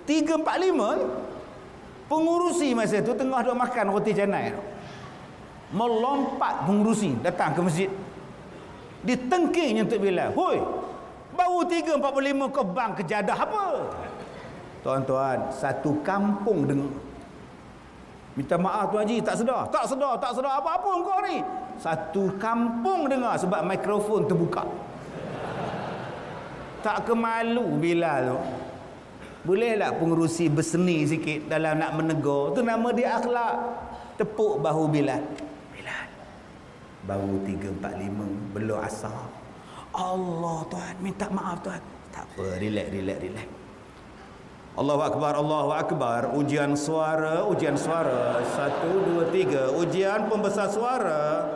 [0.07, 4.55] 345 pengurusi masa tu tengah duk makan roti canai
[5.75, 7.91] melompat pengurusi datang ke masjid.
[9.03, 10.59] Ditengkingnya untuk bila hoi
[11.35, 13.65] baru 345 kau bang kejadah apa?
[14.87, 16.95] Tuan-tuan satu kampung dengar.
[18.39, 21.43] Minta maaf tuan haji tak sedar tak sedar tak sedar apa-apa kau ni.
[21.83, 24.63] Satu kampung dengar sebab mikrofon terbuka
[26.83, 28.39] tak kemalu bila tu.
[29.47, 32.51] Boleh tak pengurusi berseni sikit dalam nak menegur?
[32.51, 33.55] Tu nama dia akhlak.
[34.19, 35.23] Tepuk bahu Bilal.
[35.71, 36.07] Bilal
[37.07, 39.31] baru 345 belum asar.
[39.95, 40.95] Allah Tuhan.
[41.01, 41.83] Minta maaf Tuhan.
[42.13, 43.49] Tak apa relax relax relax.
[44.77, 46.21] Allahu Akbar Allahu Akbar.
[46.37, 48.43] Ujian suara ujian suara.
[48.45, 49.73] Satu dua tiga.
[49.73, 51.47] Ujian pembesar suara.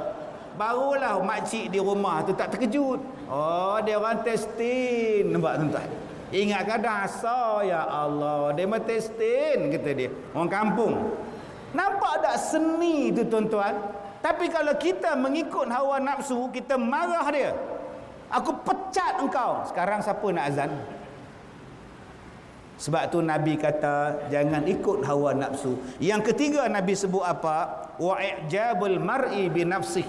[0.57, 5.91] Barulah makcik di rumah tu tak terkejut oh dia orang testing nampak tuan-tuan
[6.31, 8.55] Ingat kadang asal ya Allah.
[8.55, 10.11] Dia mah testin kata dia.
[10.31, 10.95] Orang kampung.
[11.75, 13.75] Nampak tak seni tu tuan-tuan?
[14.23, 17.51] Tapi kalau kita mengikut hawa nafsu, kita marah dia.
[18.31, 19.67] Aku pecat engkau.
[19.67, 20.71] Sekarang siapa nak azan?
[22.79, 25.83] Sebab tu Nabi kata jangan ikut hawa nafsu.
[25.99, 27.91] Yang ketiga Nabi sebut apa?
[27.99, 30.07] Wa'ijabul mar'i bi nafsih.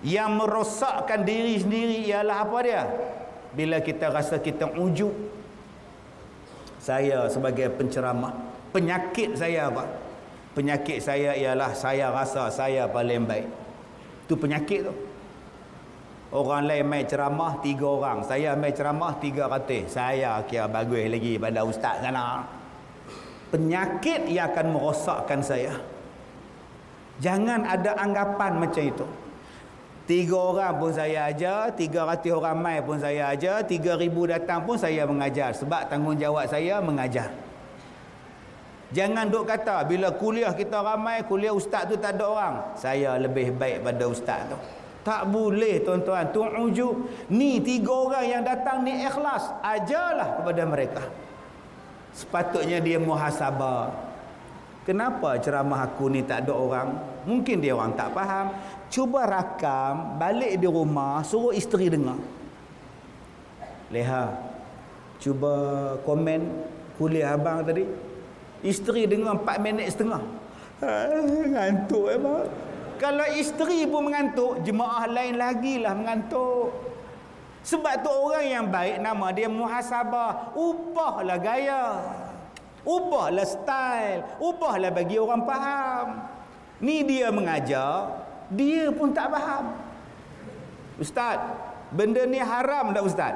[0.00, 2.82] Yang merosakkan diri sendiri ialah apa dia?
[3.50, 5.10] bila kita rasa kita ujub
[6.78, 8.30] saya sebagai penceramah
[8.70, 9.90] penyakit saya apa
[10.54, 13.46] penyakit saya ialah saya rasa saya paling baik.
[14.26, 14.94] Tu penyakit tu.
[16.30, 18.22] Orang lain main ceramah tiga orang.
[18.22, 19.90] Saya main ceramah tiga ratus.
[19.90, 22.46] Saya kira bagus lagi pada ustaz sana.
[23.50, 25.74] Penyakit yang akan merosakkan saya.
[27.18, 29.06] Jangan ada anggapan macam itu
[30.10, 34.66] Tiga orang pun saya ajar, tiga ratus orang mai pun saya ajar, tiga ribu datang
[34.66, 35.54] pun saya mengajar.
[35.54, 37.30] Sebab tanggungjawab saya mengajar.
[38.90, 42.54] Jangan duk kata bila kuliah kita ramai, kuliah ustaz tu tak ada orang.
[42.74, 44.58] Saya lebih baik pada ustaz tu.
[45.06, 46.26] Tak boleh tuan-tuan.
[46.34, 47.06] Tu ujub.
[47.30, 49.46] Ni tiga orang yang datang ni ikhlas.
[49.62, 51.06] Ajarlah kepada mereka.
[52.10, 53.94] Sepatutnya dia muhasabah.
[54.82, 56.98] Kenapa ceramah aku ni tak ada orang?
[57.30, 58.50] Mungkin dia orang tak faham
[58.90, 62.18] cuba rakam balik di rumah suruh isteri dengar.
[63.88, 64.34] Leha
[65.22, 65.54] cuba
[66.04, 66.42] komen
[66.98, 67.86] kuliah abang tadi.
[68.60, 70.20] Isteri dengar 4 minit setengah.
[70.84, 71.08] Ah,
[71.48, 72.44] ngantuk abang
[73.00, 76.68] kalau isteri pun mengantuk jemaah lain lagi lah mengantuk.
[77.64, 80.52] Sebab tu orang yang baik nama dia muhasabah.
[80.52, 81.96] Ubahlah gaya.
[82.84, 84.20] Ubahlah style.
[84.36, 86.28] Ubahlah bagi orang faham.
[86.84, 89.78] Ni dia mengajar dia pun tak faham.
[90.98, 91.38] Ustaz
[91.94, 93.34] benda ni haram tak ustaz?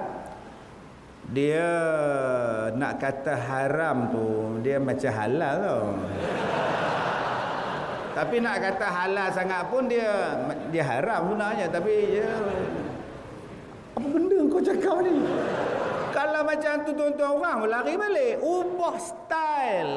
[1.33, 1.71] Dia
[2.77, 4.27] nak kata haram tu
[4.61, 5.85] dia macam halal tau.
[8.15, 11.67] Tapi nak kata halal sangat pun dia dia haram sebenarnya.
[11.73, 12.29] Tapi dia
[13.95, 15.15] apa benda kau cakap ni?
[16.15, 18.35] Kalau macam tu tuan-tuan orang lari balik.
[18.45, 19.95] Ubah style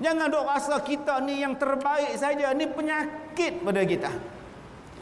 [0.00, 2.56] Jangan dok rasa kita ni yang terbaik saja.
[2.56, 4.10] Ni penyakit pada kita.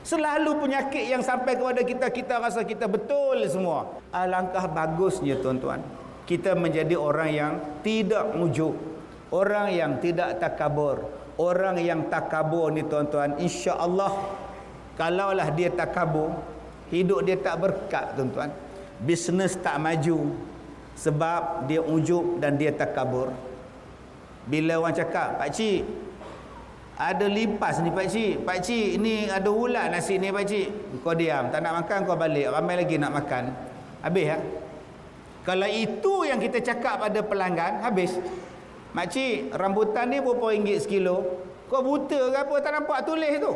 [0.03, 4.03] Selalu penyakit yang sampai kepada kita, kita rasa kita betul semua.
[4.11, 5.79] Alangkah bagusnya tuan-tuan.
[6.27, 7.53] Kita menjadi orang yang
[7.87, 8.75] tidak mujuk.
[9.31, 11.07] Orang yang tidak takabur.
[11.39, 13.39] Orang yang takabur ni tuan-tuan.
[13.39, 14.11] Insya Allah,
[14.99, 16.35] kalaulah dia takabur,
[16.91, 18.51] hidup dia tak berkat tuan-tuan.
[18.99, 20.35] Bisnes tak maju.
[20.99, 23.31] Sebab dia ujuk dan dia takabur.
[24.49, 25.81] Bila orang cakap, Pak Cik,
[26.99, 28.35] ada lipas ni Pak Cik.
[28.43, 30.69] Pak Cik, ni ada ulat nasi ni Pak Cik.
[31.05, 32.49] Kau diam, tak nak makan kau balik.
[32.49, 33.53] Ramai lagi nak makan.
[34.01, 34.39] Habis ya?
[35.45, 38.17] Kalau itu yang kita cakap pada pelanggan, habis.
[38.93, 41.45] Makcik, rambutan ni berapa ringgit sekilo?
[41.69, 42.55] Kau buta ke apa?
[42.65, 43.53] Tak nampak tulis tu.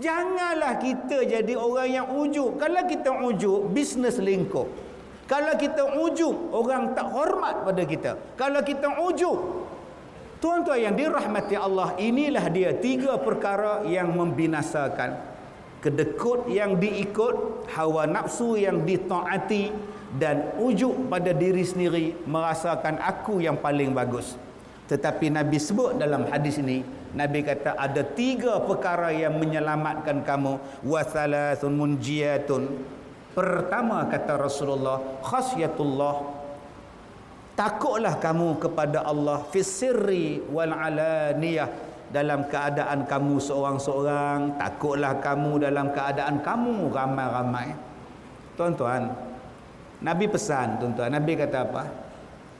[0.00, 2.56] Janganlah kita jadi orang yang ujuk.
[2.56, 4.64] Kalau kita ujuk, bisnes lingkup.
[5.28, 8.16] Kalau kita ujuk, orang tak hormat pada kita.
[8.36, 9.61] Kalau kita ujuk,
[10.42, 15.14] Tuan-tuan yang dirahmati Allah, inilah dia tiga perkara yang membinasakan.
[15.78, 19.70] Kedekut yang diikut, hawa nafsu yang ditaati
[20.18, 24.34] dan ujuk pada diri sendiri merasakan aku yang paling bagus.
[24.92, 26.84] tetapi Nabi sebut dalam hadis ini
[27.16, 32.68] Nabi kata ada tiga perkara yang menyelamatkan kamu wasalasun munjiyatun
[33.32, 36.41] pertama kata Rasulullah khasyatullah
[37.62, 39.46] takutlah kamu kepada Allah.
[39.54, 41.94] Fisirri wal alaniyah.
[42.12, 47.72] Dalam keadaan kamu seorang-seorang takutlah kamu dalam keadaan kamu ramai-ramai.
[48.52, 49.08] Tuan-tuan
[50.04, 51.88] Nabi pesan tuan-tuan Nabi kata apa?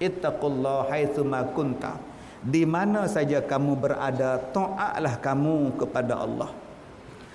[0.00, 2.00] Ittaqullah haitsuma kunta.
[2.40, 6.48] Di mana saja kamu berada taatlah kamu kepada Allah.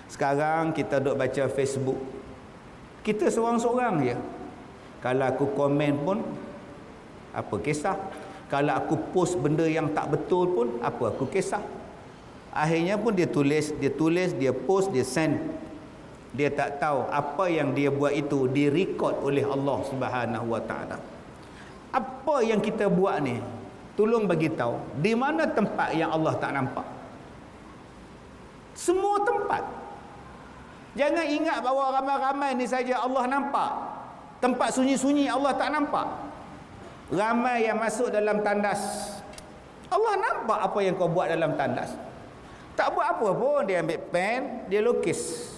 [0.10, 2.02] Sekarang kita duk baca Facebook.
[3.06, 4.18] Kita seorang-seorang je.
[5.06, 6.18] Kalau aku komen pun
[7.38, 7.94] apa kisah?
[8.50, 11.62] Kalau aku post benda yang tak betul pun apa aku kisah?
[12.50, 15.38] Akhirnya pun dia tulis dia tulis dia post dia send.
[16.34, 20.98] Dia tak tahu apa yang dia buat itu direkod oleh Allah Subhanahu Wa Taala.
[21.94, 23.38] Apa yang kita buat ni?
[23.94, 26.86] Tolong bagi tahu di mana tempat yang Allah tak nampak.
[28.78, 29.64] Semua tempat.
[30.94, 33.72] Jangan ingat bahawa ramai-ramai ni saja Allah nampak.
[34.38, 36.27] Tempat sunyi-sunyi Allah tak nampak
[37.12, 39.14] ramai yang masuk dalam tandas
[39.88, 41.96] Allah nampak apa yang kau buat dalam tandas
[42.76, 45.54] tak buat apa pun dia ambil pen dia lukis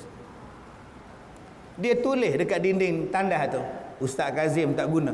[1.80, 3.62] dia tulis dekat dinding tandas tu
[4.00, 5.12] Ustaz Kazim tak guna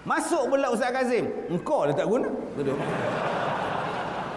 [0.00, 1.28] Masuk pula Ustaz Kazim.
[1.52, 2.28] Engkau dah tak guna.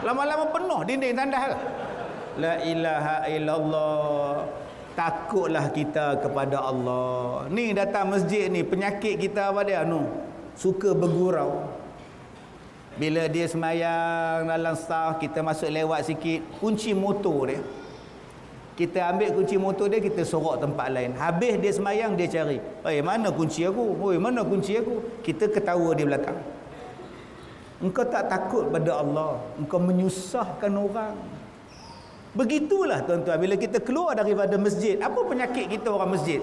[0.04, 1.56] Lama-lama penuh dinding tandas.
[2.36, 4.44] La ilaha illallah.
[4.94, 7.50] Takutlah kita kepada Allah.
[7.50, 9.82] Ni datang masjid ni penyakit kita apa dia?
[9.82, 10.06] Anu?
[10.54, 11.66] Suka bergurau.
[12.94, 17.58] Bila dia semayang dalam sah kita masuk lewat sikit, kunci motor dia.
[18.74, 21.18] Kita ambil kunci motor dia kita sorok tempat lain.
[21.18, 23.98] Habis dia semayang dia cari oi mana kunci aku?
[23.98, 25.22] Oi mana kunci aku?
[25.26, 26.38] Kita ketawa di belakang.
[27.82, 29.42] Engkau tak takut pada Allah.
[29.58, 31.18] Engkau menyusahkan orang
[32.34, 33.38] begitulah tuan-tuan.
[33.38, 36.42] Bila kita keluar daripada masjid apa penyakit kita orang masjid?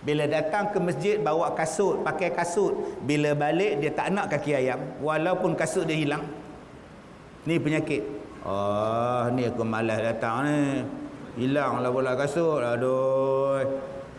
[0.00, 2.72] Bila datang ke masjid bawa kasut pakai kasut.
[3.04, 4.80] Bila balik dia tak nak kaki ayam.
[5.04, 6.24] Walaupun kasut dia hilang.
[7.44, 8.02] Ni penyakit.
[8.44, 10.60] Oh ni aku malas datang ni.
[11.36, 12.64] Hilang lah bola kasut.
[12.64, 13.60] Aduh.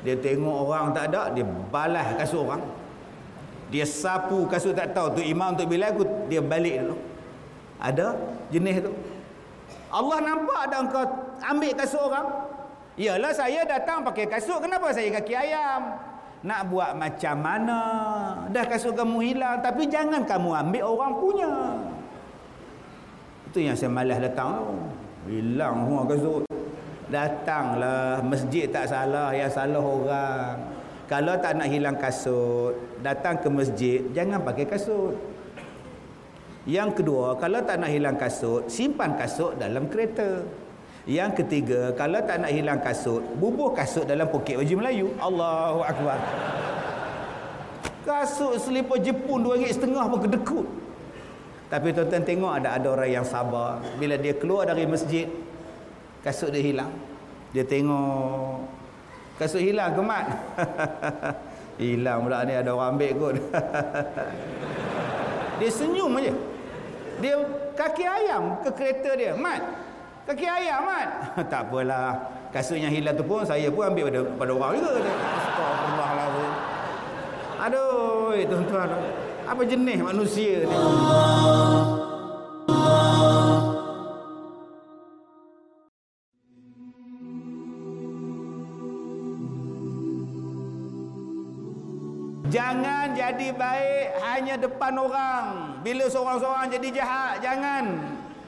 [0.02, 2.62] Dia tengok orang tak ada dia balas kasut orang.
[3.74, 5.18] Dia sapu kasut tak tahu.
[5.18, 6.98] Tu imam untuk bila aku dia balik dulu.
[7.82, 8.14] Ada
[8.54, 8.94] jenis tu
[9.92, 11.04] Allah nampak ada engkau
[11.44, 12.28] ambil kasut orang.
[12.96, 14.64] Yalah saya datang pakai kasut.
[14.64, 16.00] Kenapa saya kaki ayam?
[16.42, 17.80] Nak buat macam mana?
[18.50, 21.52] Dah kasut kamu hilang tapi jangan kamu ambil orang punya.
[23.52, 24.64] Itu yang saya malas datang
[25.28, 26.44] hilang semua kasut.
[27.12, 30.56] Datanglah masjid tak salah yang salah orang.
[31.12, 32.72] Kalau tak nak hilang kasut
[33.04, 35.20] datang ke masjid jangan pakai kasut
[36.70, 40.46] yang kedua kalau tak nak hilang kasut simpan kasut dalam kereta.
[41.10, 45.10] Yang ketiga kalau tak nak hilang kasut bubuh kasut dalam poket baju Melayu.
[45.18, 46.22] Allahu Akbar.
[48.06, 50.68] Kasut selipar Jepun dua ringgit setengah pun kedekut.
[51.74, 53.82] Tapi tuan-tuan tengok ada ada orang yang sabar.
[53.98, 55.26] Bila dia keluar dari masjid
[56.22, 56.94] kasut dia hilang.
[57.58, 58.62] Dia tengok
[59.42, 60.26] kasut hilang ke mat
[61.82, 63.34] hilang pula ni ada orang ambil kot.
[65.62, 66.34] Dia senyum aja
[67.22, 67.38] dia
[67.78, 69.32] kaki ayam ke kereta dia?
[69.38, 69.62] Mat
[70.28, 71.10] kaki ayam mat.
[71.52, 72.18] Tak apalah.
[72.52, 74.92] Kasutnya hilang tu pun saya pun ambil pada, pada orang juga.
[75.00, 76.52] Astagfirullahaladzim
[77.62, 78.90] aduh tuan-tuan.
[79.46, 80.78] Apa jenis manusia ni
[92.52, 95.80] Jangan jadi baik hanya depan orang.
[95.80, 97.84] Bila seorang-seorang jadi jahat, jangan.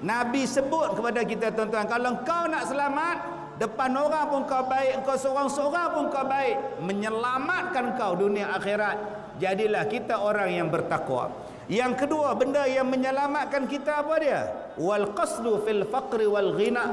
[0.04, 3.18] Nabi sebut kepada kita tuan-tuan, kalau kau nak selamat,
[3.56, 9.24] depan orang pun kau baik, kau seorang-seorang pun kau baik, menyelamatkan kau dunia akhirat.
[9.40, 11.32] Jadilah kita orang yang bertakwa.
[11.72, 14.42] Yang kedua, benda yang menyelamatkan kita apa dia?
[14.76, 16.84] Wal qasdu fil faqri wal ghina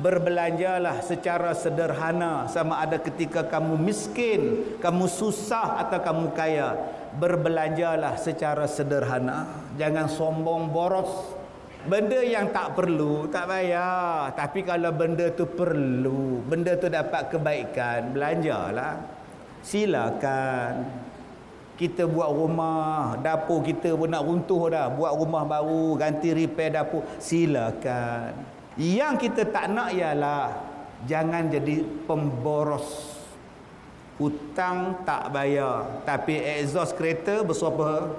[0.00, 6.74] berbelanjalah secara sederhana sama ada ketika kamu miskin, kamu susah atau kamu kaya.
[7.10, 9.44] Berbelanjalah secara sederhana.
[9.76, 11.36] Jangan sombong boros.
[11.80, 14.32] Benda yang tak perlu tak payah.
[14.32, 19.00] Tapi kalau benda tu perlu, benda tu dapat kebaikan, belanjalah.
[19.60, 21.02] Silakan.
[21.74, 24.86] Kita buat rumah, dapur kita pun nak runtuh dah.
[24.92, 28.59] Buat rumah baru, ganti repair dapur, silakan.
[28.78, 30.54] Yang kita tak nak ialah
[31.08, 33.18] jangan jadi pemboros.
[34.20, 38.12] Hutang tak bayar, tapi exhaust kereta bersuapa?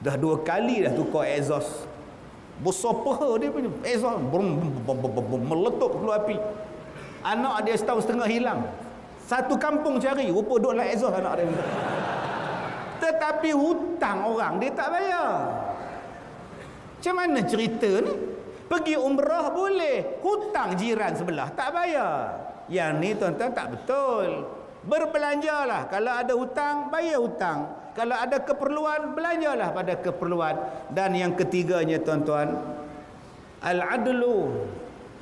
[0.00, 1.84] Dah dua kali dah tukar exhaust.
[2.64, 4.24] Peha dia punya exhaust?
[5.44, 6.40] Meletup keluar api.
[7.20, 8.64] Anak dia setahun setengah hilang.
[9.28, 11.60] Satu kampung cari rupa duduk dalam exhaust anak dia.
[13.04, 15.28] Tetapi hutang orang dia tak bayar.
[16.96, 18.12] Macam mana cerita ni
[18.70, 20.22] pergi umrah boleh.
[20.22, 22.38] Hutang jiran sebelah tak bayar.
[22.70, 24.46] Yang ni tuan-tuan tak betul.
[24.86, 27.66] Berbelanjalah kalau ada hutang bayar hutang.
[27.90, 30.54] Kalau ada keperluan belanjalah pada keperluan.
[30.94, 32.54] Dan yang ketiganya tuan-tuan
[33.58, 34.70] al-adlu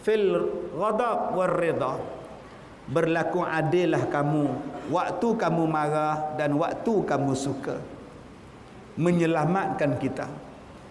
[0.05, 0.45] fil
[0.77, 1.97] ghadab war ridha
[2.89, 4.47] berlaku adillah kamu
[4.93, 7.81] waktu kamu marah dan waktu kamu suka.
[9.01, 10.29] Menyelamatkan kita.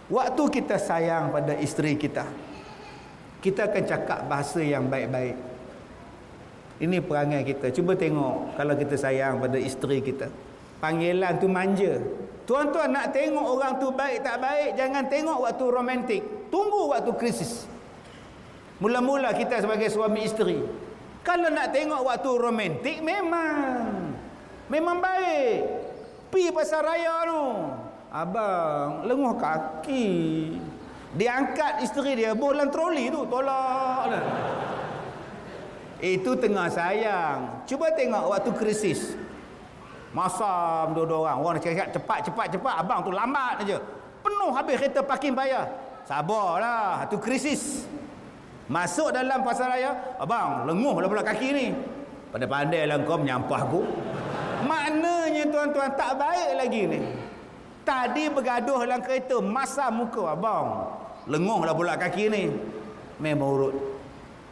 [0.07, 2.46] Waktu kita sayang pada isteri kita
[3.43, 5.37] kita akan cakap bahasa yang baik-baik
[6.77, 7.73] ini perangai kita.
[7.73, 10.29] Cuba tengok kalau kita sayang pada isteri kita.
[10.77, 11.97] Panggilan tu manja.
[12.45, 16.21] Tuan-tuan nak tengok orang tu baik tak baik, jangan tengok waktu romantik.
[16.53, 17.65] Tunggu waktu krisis.
[18.77, 20.61] Mula-mula kita sebagai suami isteri.
[21.25, 24.13] Kalau nak tengok waktu romantik memang
[24.69, 25.59] memang baik.
[26.29, 27.43] Pi pasar raya tu.
[28.13, 30.07] Abang lenguh kaki.
[31.17, 34.13] Diangkat isteri dia bolan troli tu tolak.
[35.97, 37.65] Itu tengah sayang.
[37.65, 39.17] Cuba tengok waktu krisis.
[40.13, 41.37] Masam dua-dua orang.
[41.41, 42.75] Orang cakap cepat, cepat, cepat.
[42.85, 43.81] Abang tu lambat aja.
[44.21, 45.65] Penuh habis kereta parking bayar.
[46.05, 47.09] Sabarlah.
[47.09, 47.89] Itu krisis.
[48.69, 49.97] Masuk dalam pasar raya.
[50.21, 51.67] Abang, lenguh lah pula kaki ni.
[52.29, 53.81] Pada pandai lah kau menyampah aku.
[54.69, 56.99] Maknanya tuan-tuan tak baik lagi ni.
[57.81, 59.41] Tadi bergaduh dalam kereta.
[59.41, 60.93] Masa muka abang.
[61.27, 62.43] Lenguh lah pula kaki ni.
[63.19, 63.75] Memang urut.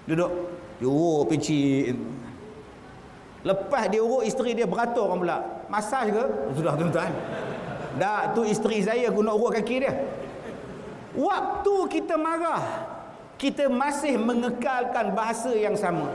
[0.06, 0.32] Duduk.
[0.84, 1.96] Urut pincin.
[3.48, 5.38] Lepas dia urut isteri dia beratur orang pula.
[5.72, 6.24] Masaj ke?
[6.54, 7.14] Sudah tuan-tuan.
[7.96, 9.94] Dah tu isteri saya guna urut kaki dia.
[11.16, 12.60] Waktu kita marah,
[13.40, 16.12] kita masih mengekalkan bahasa yang sama.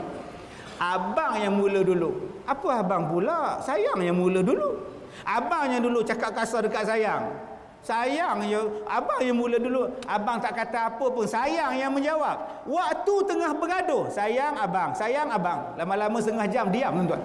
[0.77, 2.41] Abang yang mula dulu.
[2.45, 3.57] Apa abang pula?
[3.65, 4.77] Sayang yang mula dulu.
[5.25, 7.33] Abang yang dulu cakap kasar dekat sayang.
[7.81, 8.61] Sayang je.
[8.85, 9.89] Abang yang mula dulu.
[10.05, 11.25] Abang tak kata apa pun.
[11.25, 12.65] Sayang yang menjawab.
[12.69, 14.05] Waktu tengah bergaduh.
[14.13, 14.93] Sayang abang.
[14.93, 15.73] Sayang abang.
[15.73, 17.21] Lama-lama setengah jam diam tuan-tuan.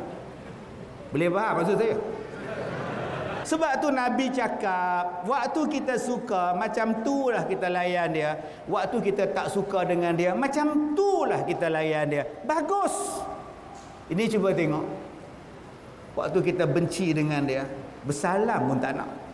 [1.13, 1.97] Boleh faham maksud saya?
[3.47, 8.35] Sebab tu Nabi cakap, waktu kita suka, macam tu lah kita layan dia.
[8.67, 12.27] Waktu kita tak suka dengan dia, macam tu lah kita layan dia.
[12.43, 13.23] Bagus.
[14.11, 14.83] Ini cuba tengok.
[16.19, 17.63] Waktu kita benci dengan dia,
[18.03, 19.26] bersalam pun tak nak.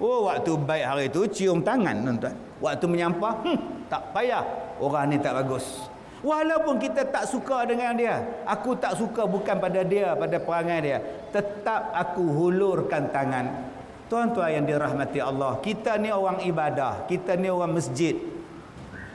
[0.00, 2.34] Oh waktu baik hari itu cium tangan tuan-tuan.
[2.64, 3.58] Waktu menyampah, hmm,
[3.92, 4.44] tak payah.
[4.80, 5.92] Orang ni tak bagus.
[6.24, 10.98] Walaupun kita tak suka dengan dia, aku tak suka bukan pada dia, pada perangai dia,
[11.32, 13.68] tetap aku hulurkan tangan.
[14.08, 18.16] Tuan-tuan yang dirahmati Allah, kita ni orang ibadah, kita ni orang masjid.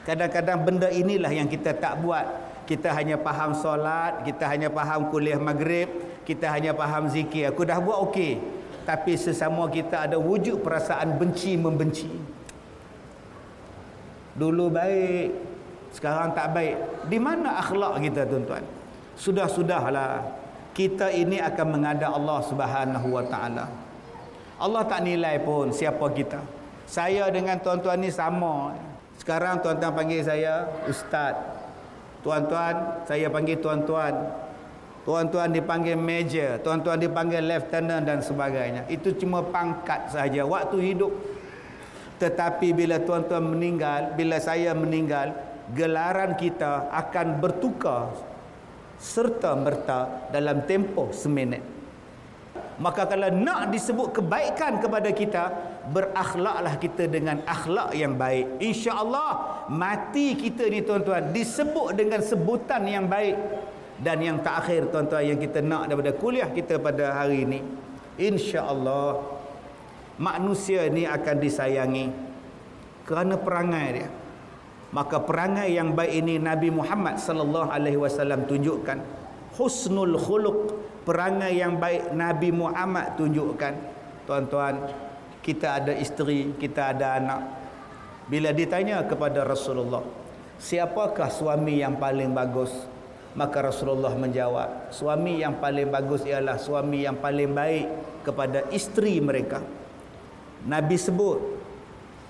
[0.06, 2.26] Kadang-kadang benda inilah yang kita tak buat.
[2.66, 5.86] Kita hanya faham solat, kita hanya faham kuliah maghrib,
[6.26, 7.54] kita hanya faham zikir.
[7.54, 8.55] Aku dah buat okey
[8.86, 12.06] tapi sesama kita ada wujud perasaan benci membenci.
[14.38, 15.28] Dulu baik
[15.90, 16.76] sekarang tak baik.
[17.10, 18.62] Di mana akhlak kita tuan-tuan?
[19.18, 20.22] Sudah-sudahlah.
[20.76, 23.64] Kita ini akan menghadap Allah Subhanahu wa taala.
[24.60, 26.38] Allah tak nilai pun siapa kita.
[26.84, 28.76] Saya dengan tuan-tuan ni sama.
[29.16, 31.34] Sekarang tuan-tuan panggil saya ustaz.
[32.20, 34.14] Tuan-tuan saya panggil tuan-tuan
[35.06, 38.90] Tuan-tuan dipanggil major, tuan-tuan dipanggil lieutenant dan sebagainya.
[38.90, 41.14] Itu cuma pangkat saja waktu hidup.
[42.18, 45.30] Tetapi bila tuan-tuan meninggal, bila saya meninggal,
[45.78, 48.18] gelaran kita akan bertukar
[48.98, 51.62] serta merta dalam tempoh seminit.
[52.82, 55.44] Maka kalau nak disebut kebaikan kepada kita,
[55.94, 58.58] berakhlaklah kita dengan akhlak yang baik.
[58.58, 63.38] Insya-Allah mati kita ni tuan-tuan disebut dengan sebutan yang baik
[63.96, 67.60] dan yang terakhir tuan-tuan yang kita nak daripada kuliah kita pada hari ini
[68.20, 69.24] insya-Allah
[70.20, 72.06] manusia ni akan disayangi
[73.06, 74.08] kerana perangai dia.
[74.90, 78.98] Maka perangai yang baik ini Nabi Muhammad sallallahu alaihi wasallam tunjukkan.
[79.56, 80.72] Husnul khuluq
[81.04, 83.74] perangai yang baik Nabi Muhammad tunjukkan.
[84.24, 84.88] Tuan-tuan
[85.44, 87.40] kita ada isteri kita ada anak.
[88.26, 90.02] Bila ditanya kepada Rasulullah
[90.58, 92.72] siapakah suami yang paling bagus
[93.36, 97.86] Maka Rasulullah menjawab, suami yang paling bagus ialah suami yang paling baik
[98.24, 99.60] kepada isteri mereka.
[100.64, 101.38] Nabi sebut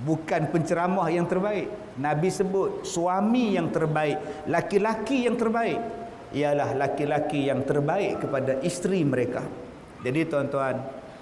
[0.02, 1.70] bukan penceramah yang terbaik.
[1.96, 5.78] Nabi sebut suami yang terbaik, laki-laki yang terbaik
[6.34, 9.46] ialah laki-laki yang terbaik kepada isteri mereka.
[10.02, 10.76] Jadi tuan-tuan,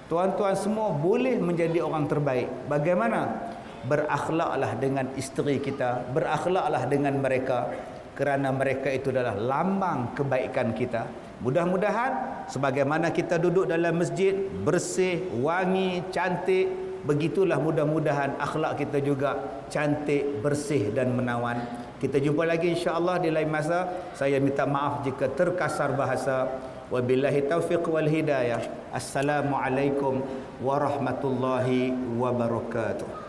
[0.08, 3.52] tuan-tuan semua boleh menjadi orang terbaik bagaimana
[3.84, 7.68] berakhlaklah dengan isteri kita berakhlaklah dengan mereka
[8.14, 11.06] kerana mereka itu adalah lambang kebaikan kita.
[11.42, 14.32] Mudah-mudahan sebagaimana kita duduk dalam masjid
[14.64, 16.70] bersih wangi cantik
[17.04, 19.36] begitulah mudah-mudahan akhlak kita juga
[19.68, 21.60] cantik bersih dan menawan.
[22.00, 24.08] Kita jumpa lagi insya-Allah di lain masa.
[24.16, 26.48] Saya minta maaf jika terkasar bahasa.
[26.88, 28.60] Wabillahi taufiq wal hidayah.
[28.92, 30.20] Assalamualaikum
[30.62, 33.23] warahmatullahi wabarakatuh